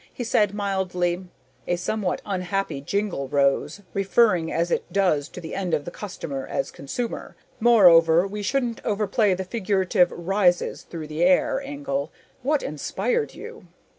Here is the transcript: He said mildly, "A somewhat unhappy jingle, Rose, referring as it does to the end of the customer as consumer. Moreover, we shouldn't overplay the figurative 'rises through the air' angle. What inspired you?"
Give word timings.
He 0.11 0.23
said 0.23 0.55
mildly, 0.55 1.27
"A 1.67 1.75
somewhat 1.75 2.23
unhappy 2.25 2.81
jingle, 2.81 3.27
Rose, 3.27 3.81
referring 3.93 4.51
as 4.51 4.71
it 4.71 4.91
does 4.91 5.29
to 5.29 5.39
the 5.39 5.53
end 5.53 5.75
of 5.75 5.85
the 5.85 5.91
customer 5.91 6.47
as 6.47 6.71
consumer. 6.71 7.35
Moreover, 7.59 8.25
we 8.25 8.41
shouldn't 8.41 8.83
overplay 8.83 9.35
the 9.35 9.43
figurative 9.45 10.11
'rises 10.11 10.81
through 10.81 11.05
the 11.05 11.23
air' 11.23 11.61
angle. 11.61 12.11
What 12.41 12.63
inspired 12.63 13.35
you?" 13.35 13.67